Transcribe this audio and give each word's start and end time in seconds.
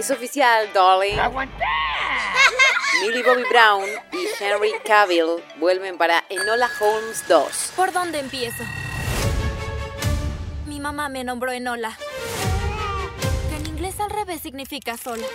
Es 0.00 0.10
oficial, 0.10 0.66
darling. 0.72 1.14
Millie 3.02 3.22
Bobby 3.22 3.42
Brown 3.50 3.84
y 4.12 4.42
Henry 4.42 4.72
Cavill 4.82 5.42
vuelven 5.58 5.98
para 5.98 6.24
Enola 6.30 6.70
Holmes 6.80 7.22
2. 7.28 7.72
¿Por 7.76 7.92
dónde 7.92 8.18
empiezo? 8.20 8.64
Mi 10.66 10.80
mamá 10.80 11.10
me 11.10 11.22
nombró 11.22 11.52
Enola. 11.52 11.98
Que 13.50 13.56
en 13.56 13.66
inglés 13.66 14.00
al 14.00 14.08
revés 14.08 14.40
significa 14.40 14.96
sola. 14.96 15.26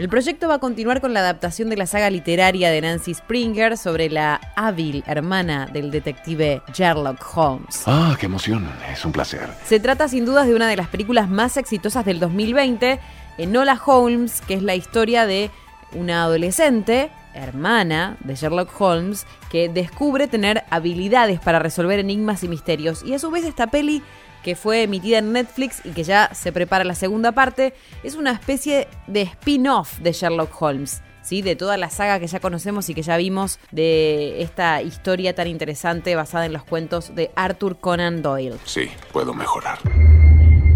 El 0.00 0.08
proyecto 0.08 0.48
va 0.48 0.54
a 0.54 0.58
continuar 0.60 1.02
con 1.02 1.12
la 1.12 1.20
adaptación 1.20 1.68
de 1.68 1.76
la 1.76 1.84
saga 1.84 2.08
literaria 2.08 2.70
de 2.70 2.80
Nancy 2.80 3.12
Springer 3.12 3.76
sobre 3.76 4.08
la 4.08 4.40
hábil 4.56 5.04
hermana 5.06 5.66
del 5.66 5.90
detective 5.90 6.62
Sherlock 6.72 7.22
Holmes. 7.36 7.82
Ah, 7.84 8.16
qué 8.18 8.24
emoción. 8.24 8.66
Es 8.90 9.04
un 9.04 9.12
placer. 9.12 9.46
Se 9.66 9.78
trata 9.78 10.08
sin 10.08 10.24
dudas 10.24 10.46
de 10.46 10.54
una 10.54 10.68
de 10.68 10.76
las 10.76 10.88
películas 10.88 11.28
más 11.28 11.58
exitosas 11.58 12.06
del 12.06 12.18
2020, 12.18 12.98
Enola 13.42 13.80
Holmes, 13.84 14.42
que 14.42 14.54
es 14.54 14.62
la 14.62 14.74
historia 14.74 15.26
de 15.26 15.50
una 15.94 16.24
adolescente, 16.24 17.10
hermana 17.34 18.18
de 18.20 18.34
Sherlock 18.34 18.78
Holmes, 18.78 19.26
que 19.50 19.68
descubre 19.68 20.28
tener 20.28 20.64
habilidades 20.68 21.40
para 21.40 21.58
resolver 21.58 21.98
enigmas 21.98 22.44
y 22.44 22.48
misterios. 22.48 23.02
Y 23.02 23.14
a 23.14 23.18
su 23.18 23.30
vez 23.30 23.44
esta 23.44 23.68
peli 23.68 24.02
que 24.42 24.56
fue 24.56 24.82
emitida 24.82 25.18
en 25.18 25.32
Netflix 25.32 25.80
y 25.84 25.90
que 25.90 26.04
ya 26.04 26.30
se 26.34 26.52
prepara 26.52 26.84
la 26.84 26.94
segunda 26.94 27.32
parte, 27.32 27.74
es 28.02 28.14
una 28.14 28.32
especie 28.32 28.88
de 29.06 29.22
spin-off 29.22 29.98
de 29.98 30.12
Sherlock 30.12 30.60
Holmes. 30.60 31.02
¿Sí? 31.22 31.42
de 31.42 31.54
toda 31.54 31.76
la 31.76 31.90
saga 31.90 32.18
que 32.18 32.26
ya 32.26 32.40
conocemos 32.40 32.88
y 32.88 32.94
que 32.94 33.02
ya 33.02 33.18
vimos 33.18 33.60
de 33.70 34.40
esta 34.42 34.80
historia 34.80 35.34
tan 35.34 35.46
interesante 35.48 36.16
basada 36.16 36.46
en 36.46 36.54
los 36.54 36.64
cuentos 36.64 37.14
de 37.14 37.30
Arthur 37.36 37.78
Conan 37.78 38.22
Doyle. 38.22 38.56
Sí, 38.64 38.90
puedo 39.12 39.34
mejorar. 39.34 39.78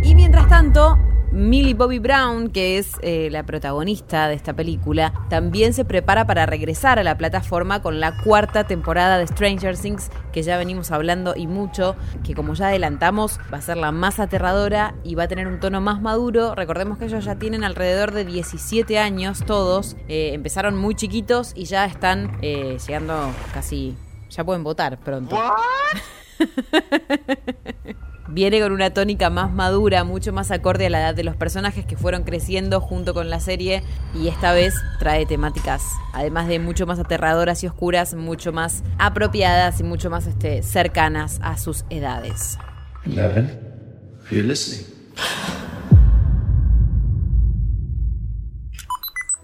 Y 0.02 0.14
mientras 0.14 0.46
tanto, 0.46 0.98
Millie 1.34 1.74
Bobby 1.74 1.98
Brown, 1.98 2.48
que 2.48 2.78
es 2.78 2.92
eh, 3.02 3.28
la 3.28 3.44
protagonista 3.44 4.28
de 4.28 4.34
esta 4.34 4.52
película, 4.52 5.12
también 5.28 5.74
se 5.74 5.84
prepara 5.84 6.28
para 6.28 6.46
regresar 6.46 7.00
a 7.00 7.02
la 7.02 7.18
plataforma 7.18 7.82
con 7.82 7.98
la 7.98 8.22
cuarta 8.22 8.68
temporada 8.68 9.18
de 9.18 9.26
Stranger 9.26 9.76
Things, 9.76 10.10
que 10.32 10.44
ya 10.44 10.56
venimos 10.56 10.92
hablando 10.92 11.34
y 11.34 11.48
mucho, 11.48 11.96
que 12.22 12.34
como 12.34 12.54
ya 12.54 12.68
adelantamos 12.68 13.40
va 13.52 13.58
a 13.58 13.62
ser 13.62 13.78
la 13.78 13.90
más 13.90 14.20
aterradora 14.20 14.94
y 15.02 15.16
va 15.16 15.24
a 15.24 15.28
tener 15.28 15.48
un 15.48 15.58
tono 15.58 15.80
más 15.80 16.00
maduro. 16.00 16.54
Recordemos 16.54 16.98
que 16.98 17.06
ellos 17.06 17.24
ya 17.24 17.34
tienen 17.34 17.64
alrededor 17.64 18.12
de 18.12 18.24
17 18.24 18.96
años 19.00 19.44
todos, 19.44 19.96
eh, 20.06 20.34
empezaron 20.34 20.76
muy 20.76 20.94
chiquitos 20.94 21.50
y 21.56 21.64
ya 21.64 21.84
están 21.84 22.38
eh, 22.42 22.78
llegando 22.86 23.32
casi... 23.52 23.96
Ya 24.30 24.44
pueden 24.44 24.62
votar 24.62 25.00
pronto. 25.00 25.36
viene 28.28 28.60
con 28.60 28.72
una 28.72 28.92
tónica 28.92 29.30
más 29.30 29.52
madura, 29.52 30.04
mucho 30.04 30.32
más 30.32 30.50
acorde 30.50 30.86
a 30.86 30.90
la 30.90 31.00
edad 31.00 31.14
de 31.14 31.24
los 31.24 31.36
personajes 31.36 31.84
que 31.84 31.96
fueron 31.96 32.24
creciendo 32.24 32.80
junto 32.80 33.14
con 33.14 33.30
la 33.30 33.40
serie 33.40 33.82
y 34.14 34.28
esta 34.28 34.52
vez 34.52 34.74
trae 34.98 35.26
temáticas, 35.26 35.82
además 36.12 36.48
de 36.48 36.58
mucho 36.58 36.86
más 36.86 36.98
aterradoras 36.98 37.62
y 37.62 37.66
oscuras, 37.66 38.14
mucho 38.14 38.52
más 38.52 38.82
apropiadas 38.98 39.80
y 39.80 39.84
mucho 39.84 40.10
más 40.10 40.26
este, 40.26 40.62
cercanas 40.62 41.38
a 41.42 41.58
sus 41.58 41.84
edades. 41.90 42.58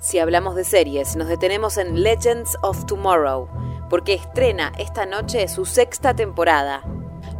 Si 0.00 0.18
hablamos 0.18 0.56
de 0.56 0.64
series, 0.64 1.14
nos 1.14 1.28
detenemos 1.28 1.76
en 1.76 2.02
Legends 2.02 2.56
of 2.62 2.86
Tomorrow, 2.86 3.48
porque 3.88 4.14
estrena 4.14 4.72
esta 4.78 5.06
noche 5.06 5.46
su 5.46 5.66
sexta 5.66 6.14
temporada 6.14 6.82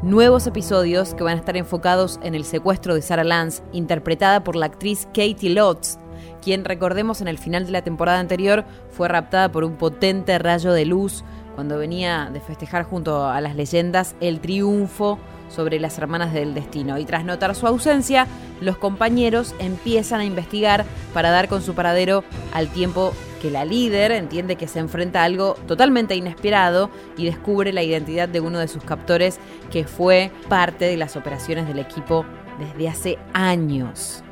nuevos 0.02 0.46
episodios 0.46 1.14
que 1.14 1.24
van 1.24 1.36
a 1.36 1.40
estar 1.40 1.56
enfocados 1.56 2.18
en 2.22 2.34
el 2.34 2.44
secuestro 2.44 2.94
de 2.94 3.02
Sarah 3.02 3.24
Lance, 3.24 3.62
interpretada 3.72 4.44
por 4.44 4.56
la 4.56 4.66
actriz 4.66 5.06
Katie 5.14 5.50
Lotz, 5.50 5.98
quien 6.42 6.64
recordemos 6.64 7.20
en 7.20 7.28
el 7.28 7.38
final 7.38 7.66
de 7.66 7.72
la 7.72 7.82
temporada 7.82 8.18
anterior 8.18 8.64
fue 8.90 9.08
raptada 9.08 9.50
por 9.50 9.64
un 9.64 9.76
potente 9.76 10.38
rayo 10.38 10.72
de 10.72 10.86
luz 10.86 11.22
cuando 11.54 11.78
venía 11.78 12.30
de 12.32 12.40
festejar 12.40 12.84
junto 12.84 13.26
a 13.26 13.40
las 13.40 13.54
leyendas 13.54 14.14
el 14.20 14.40
triunfo 14.40 15.18
sobre 15.48 15.80
las 15.80 15.98
hermanas 15.98 16.32
del 16.32 16.54
destino. 16.54 16.98
Y 16.98 17.04
tras 17.04 17.24
notar 17.24 17.54
su 17.54 17.66
ausencia, 17.66 18.26
los 18.60 18.78
compañeros 18.78 19.54
empiezan 19.58 20.20
a 20.20 20.24
investigar 20.24 20.84
para 21.12 21.30
dar 21.30 21.48
con 21.48 21.60
su 21.60 21.74
paradero 21.74 22.24
al 22.54 22.68
tiempo 22.68 23.12
que 23.40 23.50
la 23.50 23.64
líder 23.64 24.12
entiende 24.12 24.56
que 24.56 24.68
se 24.68 24.78
enfrenta 24.78 25.22
a 25.22 25.24
algo 25.24 25.54
totalmente 25.66 26.14
inesperado 26.14 26.90
y 27.16 27.24
descubre 27.24 27.72
la 27.72 27.82
identidad 27.82 28.28
de 28.28 28.40
uno 28.40 28.58
de 28.58 28.68
sus 28.68 28.84
captores 28.84 29.40
que 29.72 29.84
fue 29.84 30.30
parte 30.48 30.84
de 30.84 30.96
las 30.96 31.16
operaciones 31.16 31.66
del 31.66 31.80
equipo 31.80 32.24
desde 32.58 32.88
hace 32.88 33.18
años. 33.32 34.22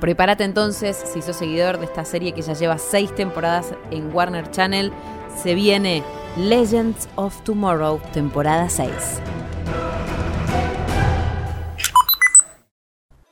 Prepárate 0.00 0.44
entonces, 0.44 0.96
si 0.96 1.22
sos 1.22 1.36
seguidor 1.36 1.78
de 1.78 1.86
esta 1.86 2.04
serie 2.04 2.32
que 2.32 2.42
ya 2.42 2.52
lleva 2.52 2.78
seis 2.78 3.12
temporadas 3.14 3.74
en 3.90 4.14
Warner 4.14 4.48
Channel, 4.50 4.92
se 5.42 5.54
viene 5.54 6.04
Legends 6.36 7.08
of 7.16 7.42
Tomorrow, 7.42 8.00
temporada 8.12 8.68
6. 8.68 9.20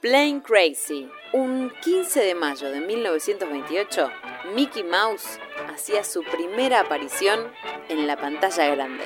Plain 0.01 0.41
Crazy. 0.41 1.09
Un 1.33 1.73
15 1.83 2.21
de 2.21 2.35
mayo 2.35 2.71
de 2.71 2.81
1928, 2.81 4.09
Mickey 4.55 4.85
Mouse 4.85 5.41
hacía 5.73 6.05
su 6.05 6.23
primera 6.23 6.81
aparición 6.81 7.53
en 7.89 8.07
la 8.07 8.17
pantalla 8.17 8.69
grande 8.75 9.05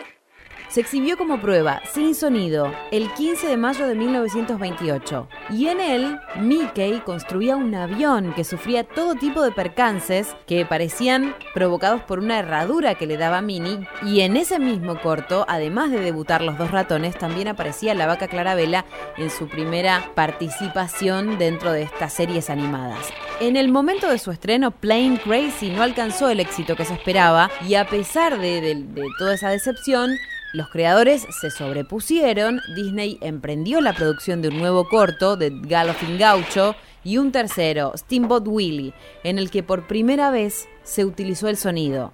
se 0.71 0.81
exhibió 0.81 1.19
como 1.19 1.41
prueba, 1.41 1.83
sin 1.93 2.15
sonido, 2.15 2.73
el 2.93 3.13
15 3.15 3.49
de 3.49 3.57
mayo 3.57 3.89
de 3.89 3.97
1928. 3.97 5.29
Y 5.51 5.67
en 5.67 5.81
él, 5.81 6.21
Mickey 6.37 7.01
construía 7.01 7.57
un 7.57 7.75
avión 7.75 8.33
que 8.35 8.45
sufría 8.45 8.85
todo 8.85 9.17
tipo 9.17 9.43
de 9.43 9.51
percances 9.51 10.37
que 10.47 10.65
parecían 10.65 11.35
provocados 11.55 12.03
por 12.03 12.21
una 12.21 12.39
herradura 12.39 12.95
que 12.95 13.09
le 13.09 13.17
daba 13.17 13.43
Minnie. 13.43 13.89
Y 14.05 14.21
en 14.21 14.37
ese 14.37 14.61
mismo 14.61 15.01
corto, 15.01 15.45
además 15.49 15.91
de 15.91 15.99
debutar 15.99 16.41
los 16.41 16.57
dos 16.57 16.71
ratones, 16.71 17.19
también 17.19 17.49
aparecía 17.49 17.93
la 17.95 18.07
vaca 18.07 18.29
Clarabella 18.29 18.85
en 19.17 19.31
su 19.31 19.49
primera 19.49 20.13
participación 20.15 21.37
dentro 21.37 21.73
de 21.73 21.83
estas 21.83 22.13
series 22.13 22.49
animadas. 22.49 23.11
En 23.41 23.57
el 23.57 23.73
momento 23.73 24.07
de 24.11 24.19
su 24.19 24.31
estreno, 24.33 24.71
Plain 24.71 25.17
Crazy 25.17 25.71
no 25.71 25.83
alcanzó 25.83 26.29
el 26.29 26.41
éxito 26.41 26.77
que 26.77 26.85
se 26.85 26.93
esperaba 26.93 27.51
y 27.67 27.75
a 27.75 27.89
pesar 27.89 28.39
de, 28.39 28.85
toda 29.19 29.33
esa 29.33 29.49
decepción, 29.49 30.11
los 30.53 30.69
creadores 30.69 31.27
se 31.41 31.51
sobrepusieron, 31.51 32.61
Disney 32.77 33.17
emprendió 33.23 33.81
la 33.81 33.95
producción 33.95 34.43
de 34.43 34.49
un 34.49 34.59
nuevo 34.59 34.87
corto 34.87 35.39
de 35.39 35.53
Galloping 35.63 36.19
Gaucho 36.19 36.77
y 37.03 37.17
un 37.17 37.33
tercero, 37.33 37.95
Steamboat 37.97 38.47
Willie, 38.47 38.93
en 39.25 39.39
el 39.39 39.51
que 39.51 39.63
por 39.63 39.87
primera 39.87 40.31
vez 40.31 40.69
se 40.83 41.07
utilizó 41.07 41.49
el 41.49 41.57
sonido. 41.57 42.13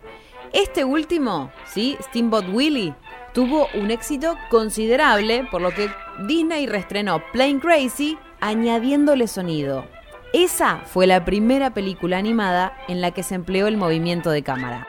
Este 0.52 0.84
último, 0.84 1.50
¿sí? 1.66 1.96
Steamboat 2.02 2.46
Willie, 2.52 2.94
tuvo 3.34 3.66
un 3.74 3.90
éxito 3.90 4.36
considerable, 4.48 5.44
por 5.50 5.60
lo 5.60 5.72
que 5.72 5.90
Disney 6.28 6.68
reestrenó 6.68 7.20
Plain 7.32 7.58
Crazy 7.58 8.16
añadiéndole 8.40 9.26
sonido. 9.26 9.95
Esa 10.38 10.82
fue 10.84 11.06
la 11.06 11.24
primera 11.24 11.72
película 11.72 12.18
animada 12.18 12.76
en 12.88 13.00
la 13.00 13.12
que 13.12 13.22
se 13.22 13.34
empleó 13.34 13.68
el 13.68 13.78
movimiento 13.78 14.28
de 14.28 14.42
cámara. 14.42 14.86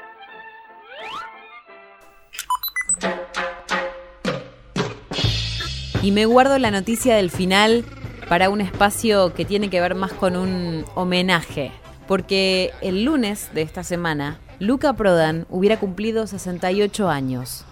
Y 6.02 6.12
me 6.12 6.26
guardo 6.26 6.60
la 6.60 6.70
noticia 6.70 7.16
del 7.16 7.32
final 7.32 7.86
para 8.28 8.50
un 8.50 8.60
espacio 8.60 9.34
que 9.34 9.46
tiene 9.46 9.70
que 9.70 9.80
ver 9.80 9.96
más 9.96 10.12
con 10.12 10.36
un 10.36 10.84
homenaje. 10.96 11.72
Porque 12.10 12.74
el 12.82 13.06
lunes 13.06 13.50
de 13.54 13.62
esta 13.62 13.86
semana, 13.86 14.42
Luca 14.60 14.98
Prodan 14.98 15.48
hubiera 15.50 15.80
cumplido 15.80 16.28
68 16.28 17.08
años. 17.08 17.64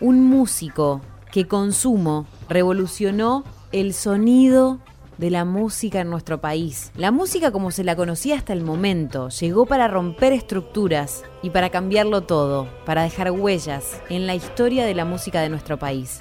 Un 0.00 0.22
músico 0.22 1.00
que 1.32 1.48
con 1.48 1.72
Sumo 1.72 2.28
revolucionó 2.48 3.42
el 3.72 3.92
sonido 3.92 4.78
de 5.18 5.30
la 5.30 5.44
música 5.44 6.00
en 6.00 6.10
nuestro 6.10 6.40
país. 6.40 6.90
La 6.96 7.10
música 7.10 7.50
como 7.50 7.70
se 7.70 7.84
la 7.84 7.96
conocía 7.96 8.36
hasta 8.36 8.52
el 8.52 8.62
momento 8.62 9.28
llegó 9.28 9.66
para 9.66 9.88
romper 9.88 10.32
estructuras 10.32 11.24
y 11.42 11.50
para 11.50 11.70
cambiarlo 11.70 12.22
todo, 12.22 12.68
para 12.84 13.02
dejar 13.02 13.30
huellas 13.30 14.00
en 14.08 14.26
la 14.26 14.34
historia 14.34 14.84
de 14.84 14.94
la 14.94 15.04
música 15.04 15.40
de 15.40 15.48
nuestro 15.48 15.78
país. 15.78 16.20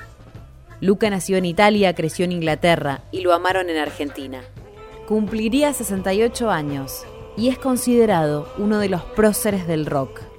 Luca 0.81 1.09
nació 1.09 1.37
en 1.37 1.45
Italia, 1.45 1.95
creció 1.95 2.25
en 2.25 2.33
Inglaterra 2.33 3.01
y 3.11 3.21
lo 3.21 3.33
amaron 3.33 3.69
en 3.69 3.77
Argentina. 3.77 4.41
Cumpliría 5.07 5.71
68 5.73 6.49
años 6.49 7.05
y 7.37 7.49
es 7.49 7.57
considerado 7.57 8.47
uno 8.57 8.79
de 8.79 8.89
los 8.89 9.03
próceres 9.03 9.67
del 9.67 9.85
rock. 9.85 10.32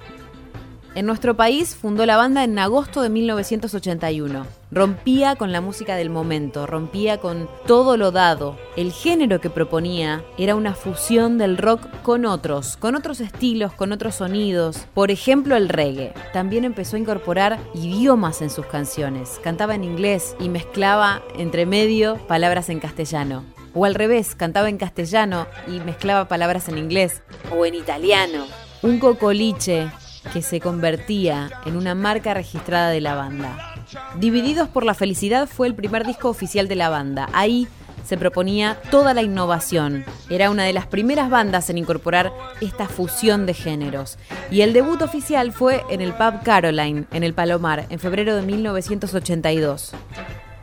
En 0.95 1.05
nuestro 1.05 1.35
país 1.35 1.75
fundó 1.75 2.05
la 2.05 2.15
banda 2.15 2.45
en 2.45 2.57
agosto 2.57 3.01
de 3.01 3.09
1981. 3.09 4.47
Rompía 4.71 5.35
con 5.35 5.51
la 5.51 5.59
música 5.59 5.97
del 5.97 6.09
momento, 6.09 6.65
rompía 6.65 7.19
con 7.19 7.49
todo 7.67 7.97
lo 7.97 8.13
dado. 8.13 8.57
El 8.77 8.93
género 8.93 9.41
que 9.41 9.49
proponía 9.49 10.23
era 10.37 10.55
una 10.55 10.73
fusión 10.73 11.37
del 11.37 11.57
rock 11.57 11.85
con 12.01 12.25
otros, 12.25 12.77
con 12.77 12.95
otros 12.95 13.19
estilos, 13.19 13.73
con 13.73 13.91
otros 13.91 14.15
sonidos. 14.15 14.87
Por 14.93 15.11
ejemplo, 15.11 15.57
el 15.57 15.67
reggae. 15.67 16.13
También 16.31 16.63
empezó 16.63 16.95
a 16.95 16.99
incorporar 16.99 17.59
idiomas 17.73 18.41
en 18.41 18.49
sus 18.49 18.65
canciones. 18.65 19.41
Cantaba 19.43 19.75
en 19.75 19.83
inglés 19.83 20.33
y 20.39 20.47
mezclaba 20.47 21.21
entre 21.37 21.65
medio 21.65 22.15
palabras 22.27 22.69
en 22.69 22.79
castellano. 22.79 23.43
O 23.73 23.83
al 23.83 23.95
revés, 23.95 24.33
cantaba 24.33 24.69
en 24.69 24.77
castellano 24.77 25.45
y 25.67 25.81
mezclaba 25.81 26.29
palabras 26.29 26.69
en 26.69 26.77
inglés. 26.77 27.21
O 27.51 27.65
en 27.65 27.75
italiano. 27.75 28.45
Un 28.81 28.99
cocoliche 28.99 29.89
que 30.33 30.41
se 30.41 30.59
convertía 30.59 31.51
en 31.65 31.75
una 31.75 31.95
marca 31.95 32.33
registrada 32.33 32.89
de 32.89 33.01
la 33.01 33.15
banda. 33.15 33.75
Divididos 34.19 34.69
por 34.69 34.83
la 34.83 34.93
Felicidad 34.93 35.47
fue 35.47 35.67
el 35.67 35.75
primer 35.75 36.05
disco 36.05 36.29
oficial 36.29 36.67
de 36.67 36.75
la 36.75 36.89
banda. 36.89 37.29
Ahí 37.33 37.67
se 38.05 38.17
proponía 38.17 38.79
toda 38.91 39.13
la 39.13 39.23
innovación. 39.23 40.05
Era 40.29 40.51
una 40.51 40.63
de 40.63 40.73
las 40.73 40.85
primeras 40.85 41.29
bandas 41.29 41.69
en 41.69 41.77
incorporar 41.77 42.31
esta 42.61 42.87
fusión 42.87 43.45
de 43.45 43.53
géneros. 43.53 44.17
Y 44.51 44.61
el 44.61 44.73
debut 44.73 45.01
oficial 45.01 45.51
fue 45.51 45.83
en 45.89 46.01
el 46.01 46.13
pub 46.13 46.43
Caroline, 46.43 47.05
en 47.11 47.23
el 47.23 47.33
Palomar, 47.33 47.87
en 47.89 47.99
febrero 47.99 48.35
de 48.35 48.43
1982. 48.43 49.91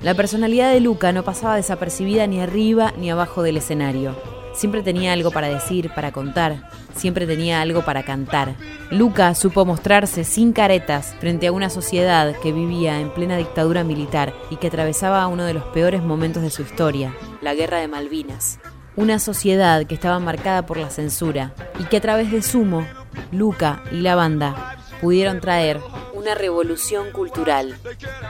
La 0.03 0.15
personalidad 0.15 0.73
de 0.73 0.81
Luca 0.81 1.13
no 1.13 1.23
pasaba 1.23 1.57
desapercibida 1.57 2.27
ni 2.27 2.41
arriba 2.41 2.93
ni 2.97 3.11
abajo 3.11 3.43
del 3.43 3.57
escenario. 3.57 4.42
Siempre 4.53 4.83
tenía 4.83 5.13
algo 5.13 5.31
para 5.31 5.49
decir, 5.49 5.91
para 5.95 6.13
contar, 6.13 6.69
siempre 6.95 7.27
tenía 7.27 7.61
algo 7.61 7.85
para 7.85 8.03
cantar. 8.03 8.55
Luca 8.91 9.35
supo 9.35 9.65
mostrarse 9.65 10.25
sin 10.25 10.53
caretas 10.53 11.15
frente 11.21 11.47
a 11.47 11.53
una 11.53 11.71
sociedad 11.71 12.35
que 12.43 12.53
vivía 12.53 13.01
en 13.01 13.11
plena 13.11 13.37
dictadura 13.37 13.85
militar 13.85 14.35
y 14.51 14.57
que 14.57 14.67
atravesaba 14.67 15.27
uno 15.27 15.45
de 15.45 15.55
los 15.55 15.65
peores 15.65 16.03
momentos 16.03 16.43
de 16.43 16.51
su 16.51 16.63
historia, 16.63 17.15
la 17.41 17.55
Guerra 17.55 17.79
de 17.79 17.89
Malvinas. 17.89 18.59
Una 18.95 19.19
sociedad 19.19 19.87
que 19.87 19.95
estaba 19.95 20.19
marcada 20.19 20.67
por 20.67 20.77
la 20.77 20.91
censura 20.91 21.55
y 21.81 21.85
que 21.85 21.97
a 21.97 22.03
través 22.03 22.31
de 22.31 22.43
Sumo, 22.43 22.87
Luca 23.31 23.83
y 23.91 24.01
la 24.01 24.15
banda 24.15 24.77
pudieron 25.01 25.41
traer 25.41 25.81
una 26.23 26.35
revolución 26.37 27.11
cultural. 27.11 27.77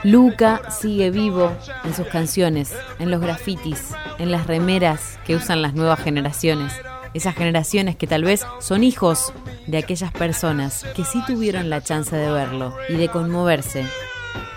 Luca 0.03 0.71
sigue 0.71 1.11
vivo 1.11 1.51
en 1.83 1.93
sus 1.93 2.07
canciones, 2.07 2.73
en 2.97 3.11
los 3.11 3.21
grafitis, 3.21 3.91
en 4.17 4.31
las 4.31 4.47
remeras 4.47 5.19
que 5.27 5.35
usan 5.35 5.61
las 5.61 5.75
nuevas 5.75 5.99
generaciones. 5.99 6.73
Esas 7.13 7.35
generaciones 7.35 7.95
que 7.95 8.07
tal 8.07 8.23
vez 8.23 8.47
son 8.59 8.83
hijos 8.83 9.31
de 9.67 9.77
aquellas 9.77 10.11
personas 10.11 10.83
que 10.95 11.03
sí 11.05 11.21
tuvieron 11.27 11.69
la 11.69 11.83
chance 11.83 12.15
de 12.15 12.31
verlo 12.31 12.75
y 12.89 12.95
de 12.95 13.09
conmoverse 13.09 13.85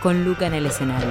con 0.02 0.24
Luca 0.24 0.46
en 0.46 0.54
el 0.54 0.64
escenario. 0.64 1.10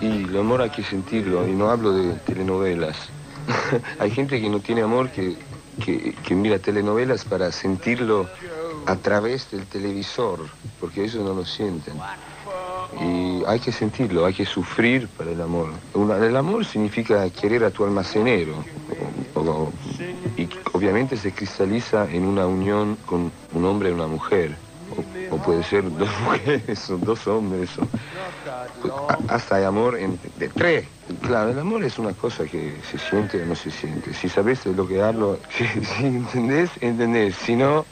Y 0.00 0.22
el 0.22 0.36
amor 0.36 0.62
hay 0.62 0.70
que 0.70 0.84
sentirlo, 0.84 1.48
y 1.48 1.50
no 1.50 1.70
hablo 1.70 1.92
de 1.92 2.12
telenovelas. 2.18 3.10
hay 3.98 4.10
gente 4.10 4.40
que 4.40 4.48
no 4.48 4.60
tiene 4.60 4.82
amor 4.82 5.10
que, 5.10 5.36
que, 5.84 6.34
mira 6.34 6.58
telenovelas 6.58 7.24
para 7.24 7.50
sentirlo 7.52 8.28
a 8.86 8.96
través 8.96 9.50
del 9.50 9.66
televisor, 9.66 10.40
porque 10.80 11.04
ellos 11.04 11.24
no 11.24 11.34
lo 11.34 11.44
sienten. 11.44 11.94
Y 13.00 13.42
hay 13.46 13.58
que 13.58 13.72
sentirlo, 13.72 14.24
hay 14.24 14.34
que 14.34 14.46
sufrir 14.46 15.08
para 15.08 15.32
el 15.32 15.40
amor. 15.40 15.70
el 15.94 16.36
amor 16.36 16.64
significa 16.64 17.28
querer 17.30 17.64
a 17.64 17.70
tu 17.70 17.84
almacenero. 17.84 18.64
y 20.36 20.48
obviamente 20.72 21.16
se 21.16 21.32
cristaliza 21.32 22.08
en 22.10 22.24
una 22.24 22.46
unión 22.46 22.96
con 23.06 23.32
un 23.52 23.64
hombre 23.64 23.90
y 23.90 23.92
una 23.92 24.06
mujer. 24.06 24.56
O, 25.30 25.38
puede 25.38 25.64
ser 25.64 25.90
dos 25.96 26.08
mujeres 26.24 26.90
o 26.90 26.98
dos 26.98 27.26
hombres. 27.26 27.70
hasta 29.28 29.56
hay 29.56 29.64
amor 29.64 29.98
de 29.98 30.48
tres. 30.50 30.86
Claro, 31.22 31.50
el 31.50 31.58
amor 31.58 31.84
es 31.84 31.98
una 31.98 32.12
cosa 32.12 32.44
que 32.44 32.76
se 32.90 32.98
siente 32.98 33.42
o 33.42 33.46
no 33.46 33.54
se 33.54 33.70
siente. 33.70 34.14
Si 34.14 34.28
sabes 34.28 34.64
de 34.64 34.72
lo 34.72 34.88
que 34.88 35.02
hablo, 35.02 35.38
si, 35.50 35.64
entendés, 36.04 36.70
entendés. 36.80 37.34
Si 37.36 37.56
no, 37.56 37.84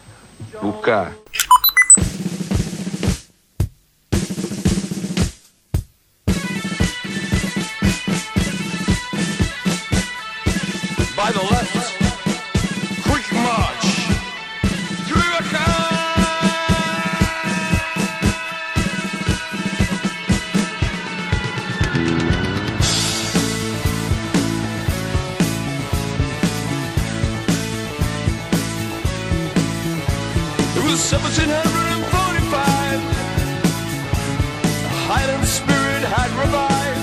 sacrifice. 36.33 36.97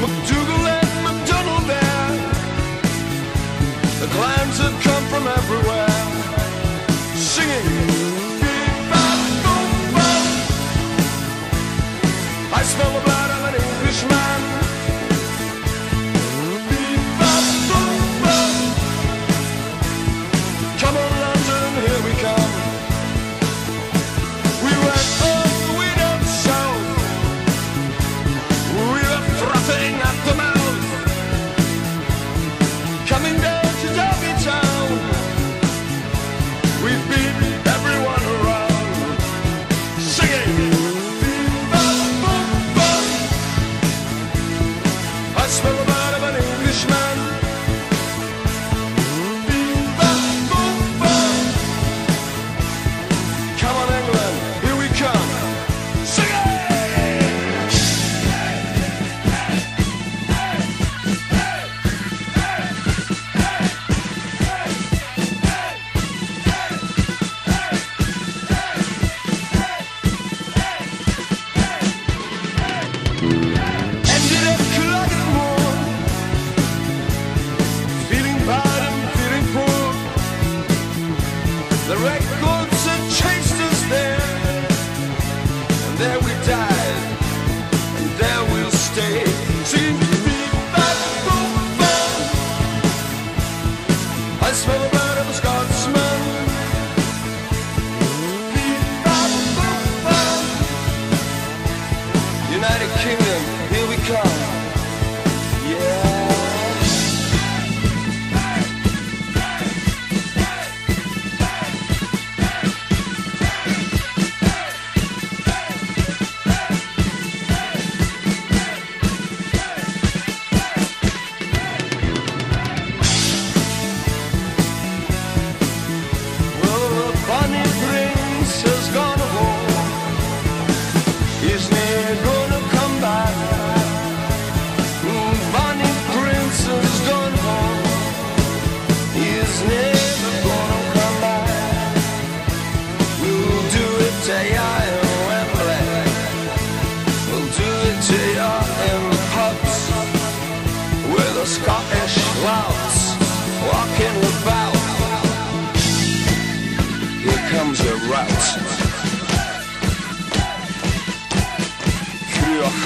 McDougal 0.00 0.64
and 0.78 0.90
McDonald 1.04 1.64
there. 1.72 2.10
The 4.00 4.08
have 4.58 4.82
come 4.82 5.04
from 5.12 5.26
everywhere, 5.26 5.88
singing. 7.14 7.96
I 12.50 12.62
smell 12.62 12.92
the 12.92 13.17
The 81.88 81.96
records 81.96 82.84
had 82.84 83.02
chased 83.10 83.58
us 83.68 83.80
there, 83.88 84.20
and 85.86 85.96
there 85.96 86.18
we 86.20 86.32
died, 86.44 87.00
and 87.96 88.10
there 88.20 88.44
we'll 88.52 88.70
stay. 88.70 89.24
Seems 89.64 89.98
to 89.98 90.16
be 90.28 90.36
bad 90.74 90.96
fun. 91.24 91.48
I 94.42 94.52
smell 94.52 94.80
the 94.84 94.90
blood 94.90 95.16
of 95.16 95.28
a 95.30 95.32
Scotsman. 95.32 96.20
United 102.52 102.90
Kingdom, 103.00 103.42
here 103.72 103.88
we 103.88 103.96
come. 104.04 104.37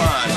fine. 0.05 0.32